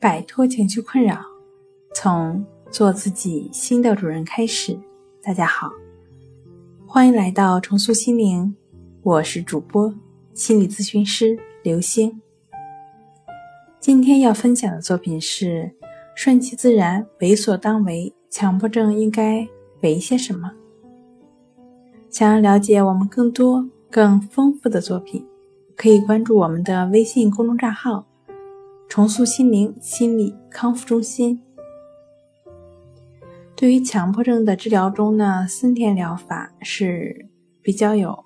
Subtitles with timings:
[0.00, 1.18] 摆脱情绪困扰，
[1.94, 4.74] 从做自己新的主人开始。
[5.22, 5.70] 大家好，
[6.86, 8.56] 欢迎来到重塑心灵，
[9.02, 9.94] 我是主播
[10.32, 12.18] 心理咨询师刘星。
[13.78, 15.70] 今天要分享的作品是：
[16.14, 18.14] 顺其自然，为所当为。
[18.30, 19.46] 强迫症应该
[19.82, 20.52] 为些什么？
[22.08, 25.26] 想要了解我们更多、更丰富的作品，
[25.76, 28.06] 可以关注我们的微信公众账号。
[28.90, 31.40] 重塑心灵心理康复中心。
[33.54, 37.28] 对于强迫症的治疗中呢，森田疗法是
[37.62, 38.24] 比较有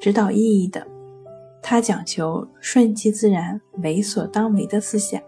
[0.00, 0.86] 指导意义的。
[1.60, 5.20] 它讲求顺其自然、为所当为的思想。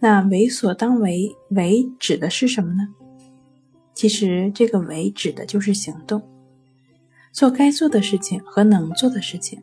[0.00, 2.88] 那为所当为，为指的是什么呢？
[3.94, 6.20] 其实这个为指的就是行动，
[7.32, 9.62] 做该做的事情和能做的事情。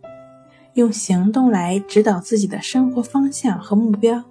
[0.74, 4.24] 用行动来指导自己的生活方向和目标。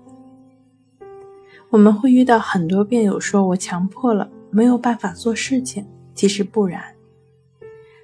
[1.71, 6.83] 我们会遇到很多病友说：“我强迫了，没有办法做事情。”其实不然，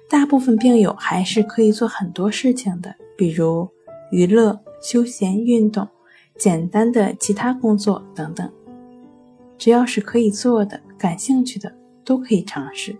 [0.09, 3.69] 大部分病友还是可以做很多事情的，比如
[4.11, 5.87] 娱乐、休闲、运动、
[6.35, 8.51] 简单的其他工作等等。
[9.59, 11.71] 只要是可以做的、感兴趣的，
[12.03, 12.97] 都可以尝试。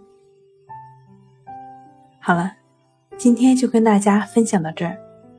[2.20, 2.54] 好了，
[3.18, 4.96] 今天就跟大家分享到这儿。